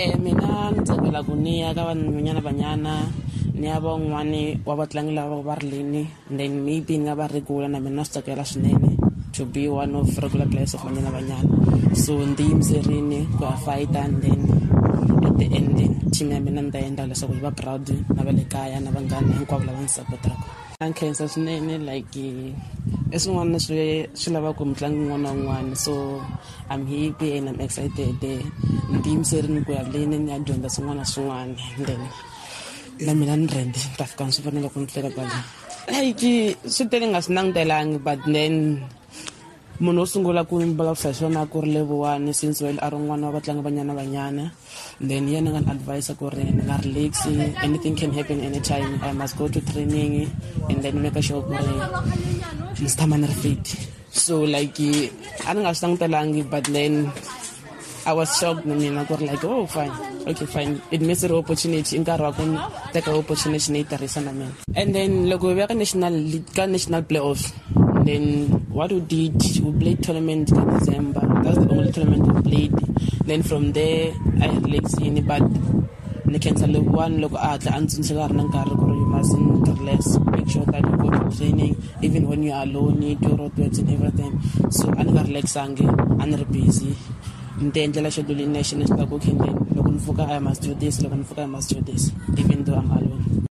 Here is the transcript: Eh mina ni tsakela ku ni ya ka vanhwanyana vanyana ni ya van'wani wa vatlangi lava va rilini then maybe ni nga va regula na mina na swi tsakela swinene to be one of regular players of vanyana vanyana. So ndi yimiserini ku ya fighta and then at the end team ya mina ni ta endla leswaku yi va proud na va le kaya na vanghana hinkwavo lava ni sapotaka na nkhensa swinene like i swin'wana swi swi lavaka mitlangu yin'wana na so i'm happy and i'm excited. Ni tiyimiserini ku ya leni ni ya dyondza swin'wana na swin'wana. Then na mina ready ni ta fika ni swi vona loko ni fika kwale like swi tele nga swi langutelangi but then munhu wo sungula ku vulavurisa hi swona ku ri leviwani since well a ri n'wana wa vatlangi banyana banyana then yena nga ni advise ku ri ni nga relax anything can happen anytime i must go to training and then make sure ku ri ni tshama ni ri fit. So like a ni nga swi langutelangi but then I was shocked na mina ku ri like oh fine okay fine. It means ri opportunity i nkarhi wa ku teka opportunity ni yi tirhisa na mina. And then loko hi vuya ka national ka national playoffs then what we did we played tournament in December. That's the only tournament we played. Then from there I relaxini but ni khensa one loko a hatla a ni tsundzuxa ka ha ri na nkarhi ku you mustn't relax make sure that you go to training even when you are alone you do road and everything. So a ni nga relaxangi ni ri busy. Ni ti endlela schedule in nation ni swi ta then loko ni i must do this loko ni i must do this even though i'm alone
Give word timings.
Eh 0.00 0.16
mina 0.16 0.72
ni 0.72 0.80
tsakela 0.80 1.20
ku 1.20 1.36
ni 1.36 1.60
ya 1.60 1.76
ka 1.76 1.84
vanhwanyana 1.84 2.40
vanyana 2.40 2.94
ni 3.52 3.68
ya 3.68 3.76
van'wani 3.84 4.64
wa 4.64 4.72
vatlangi 4.72 5.12
lava 5.12 5.44
va 5.44 5.60
rilini 5.60 6.08
then 6.32 6.64
maybe 6.64 6.96
ni 6.96 7.04
nga 7.04 7.12
va 7.12 7.28
regula 7.28 7.68
na 7.68 7.76
mina 7.84 8.00
na 8.00 8.04
swi 8.08 8.12
tsakela 8.16 8.40
swinene 8.40 8.96
to 9.36 9.44
be 9.44 9.68
one 9.68 9.92
of 10.00 10.08
regular 10.24 10.48
players 10.48 10.72
of 10.72 10.80
vanyana 10.88 11.12
vanyana. 11.12 11.52
So 11.92 12.16
ndi 12.16 12.48
yimiserini 12.48 13.28
ku 13.36 13.44
ya 13.44 13.52
fighta 13.60 14.00
and 14.08 14.16
then 14.24 14.40
at 15.20 15.34
the 15.36 15.46
end 15.52 15.76
team 16.16 16.32
ya 16.32 16.40
mina 16.40 16.64
ni 16.64 16.72
ta 16.72 16.80
endla 16.80 17.04
leswaku 17.04 17.36
yi 17.36 17.44
va 17.44 17.52
proud 17.52 17.84
na 18.16 18.24
va 18.24 18.32
le 18.32 18.44
kaya 18.48 18.80
na 18.80 18.88
vanghana 18.96 19.36
hinkwavo 19.36 19.68
lava 19.68 19.84
ni 19.84 19.88
sapotaka 19.96 20.48
na 20.80 20.88
nkhensa 20.88 21.28
swinene 21.28 21.76
like 21.84 22.16
i 23.10 23.18
swin'wana 23.18 23.58
swi 23.58 24.06
swi 24.14 24.30
lavaka 24.34 24.62
mitlangu 24.64 25.02
yin'wana 25.02 25.62
na 25.62 25.74
so 25.74 26.22
i'm 26.70 26.86
happy 26.86 27.38
and 27.38 27.48
i'm 27.50 27.60
excited. 27.60 28.22
Ni 28.90 28.98
tiyimiserini 29.02 29.66
ku 29.66 29.72
ya 29.74 29.82
leni 29.82 30.18
ni 30.18 30.30
ya 30.30 30.38
dyondza 30.38 30.70
swin'wana 30.70 31.02
na 31.02 31.10
swin'wana. 31.12 31.54
Then 31.86 32.02
na 33.06 33.14
mina 33.14 33.34
ready 33.34 33.64
ni 33.64 33.96
ta 33.96 34.04
fika 34.04 34.24
ni 34.24 34.32
swi 34.32 34.44
vona 34.44 34.60
loko 34.60 34.80
ni 34.80 34.86
fika 34.86 35.10
kwale 35.10 35.32
like 35.88 36.56
swi 36.68 36.84
tele 36.90 37.06
nga 37.08 37.22
swi 37.24 37.34
langutelangi 37.34 37.98
but 37.98 38.20
then 38.28 38.84
munhu 39.80 40.04
wo 40.04 40.06
sungula 40.06 40.44
ku 40.44 40.60
vulavurisa 40.60 41.08
hi 41.08 41.16
swona 41.16 41.48
ku 41.48 41.64
ri 41.64 41.72
leviwani 41.72 42.36
since 42.36 42.60
well 42.60 42.76
a 42.84 42.92
ri 42.92 43.00
n'wana 43.00 43.32
wa 43.32 43.40
vatlangi 43.40 43.64
banyana 43.64 43.96
banyana 43.96 44.44
then 45.00 45.24
yena 45.24 45.56
nga 45.56 45.64
ni 45.64 45.70
advise 45.72 46.12
ku 46.20 46.28
ri 46.28 46.44
ni 46.44 46.62
nga 46.68 46.76
relax 46.84 47.24
anything 47.64 47.96
can 47.96 48.12
happen 48.12 48.44
anytime 48.44 49.00
i 49.00 49.08
must 49.16 49.40
go 49.40 49.48
to 49.48 49.56
training 49.72 50.28
and 50.68 50.84
then 50.84 51.00
make 51.00 51.16
sure 51.24 51.40
ku 51.40 51.56
ri 51.56 51.76
ni 52.76 52.88
tshama 52.92 53.16
ni 53.16 53.24
ri 53.28 53.36
fit. 53.40 53.64
So 54.12 54.44
like 54.44 54.76
a 54.80 55.50
ni 55.56 55.58
nga 55.64 55.72
swi 55.72 55.84
langutelangi 55.88 56.42
but 56.44 56.64
then 56.68 57.08
I 58.04 58.12
was 58.16 58.32
shocked 58.36 58.68
na 58.68 58.76
mina 58.76 59.08
ku 59.08 59.16
ri 59.16 59.32
like 59.32 59.44
oh 59.48 59.64
fine 59.64 59.92
okay 60.28 60.44
fine. 60.44 60.76
It 60.92 61.00
means 61.00 61.24
ri 61.24 61.32
opportunity 61.32 61.96
i 61.96 62.00
nkarhi 62.04 62.24
wa 62.28 62.32
ku 62.36 62.44
teka 62.92 63.16
opportunity 63.16 63.72
ni 63.72 63.80
yi 63.80 63.88
tirhisa 63.88 64.20
na 64.20 64.32
mina. 64.36 64.52
And 64.76 64.92
then 64.92 65.24
loko 65.32 65.48
hi 65.48 65.56
vuya 65.56 65.72
ka 65.72 65.76
national 65.76 66.14
ka 66.52 66.68
national 66.68 67.00
playoffs 67.08 67.52
then 68.06 68.48
what 68.70 68.92
we 68.92 69.00
did 69.00 69.34
we 69.60 69.72
played 69.78 70.02
tournament 70.02 70.50
in 70.52 70.78
December. 70.78 71.20
That's 71.42 71.58
the 71.58 71.68
only 71.70 71.92
tournament 71.92 72.26
we 72.26 72.42
played. 72.42 72.72
Then 73.26 73.42
from 73.42 73.72
there 73.72 74.12
I 74.40 74.48
relaxini 74.48 75.26
but 75.26 75.42
ni 76.30 76.38
khensa 76.38 76.66
one 76.84 77.18
loko 77.20 77.36
a 77.36 77.58
hatla 77.58 77.76
a 77.76 77.80
ni 77.80 77.86
tsundzuxa 77.86 78.14
ka 78.14 78.22
ha 78.22 78.28
ri 78.28 78.36
na 78.36 78.44
nkarhi 78.44 78.74
ku 78.80 78.86
you 79.00 79.06
mustn't 79.14 79.68
relax 79.78 80.18
make 80.32 80.48
sure 80.48 80.66
that 80.72 80.82
you 80.88 80.96
go 81.02 81.10
to 81.10 81.36
training 81.36 81.74
even 82.02 82.28
when 82.28 82.42
you 82.42 82.52
are 82.52 82.62
alone 82.62 83.02
you 83.02 83.16
do 83.16 83.36
road 83.36 83.52
and 83.58 83.90
everything. 83.90 84.32
So 84.70 84.88
a 84.90 85.04
ni 85.04 85.10
nga 85.12 85.24
relaxangi 85.28 85.86
ni 86.26 86.36
ri 86.36 86.46
busy. 86.54 86.94
Ni 87.60 87.70
ti 87.70 87.80
endlela 87.84 88.10
schedule 88.12 88.40
in 88.40 88.52
nation 88.52 88.78
ni 88.78 88.86
swi 88.86 88.96
ta 88.96 89.06
then 89.06 89.56
loko 89.74 89.90
ni 89.90 90.32
i 90.32 90.38
must 90.38 90.62
do 90.62 90.74
this 90.74 91.00
loko 91.02 91.16
ni 91.16 91.42
i 91.42 91.46
must 91.46 91.74
do 91.74 91.80
this 91.82 92.12
even 92.38 92.64
though 92.64 92.78
i'm 92.78 92.90
alone 92.90 93.40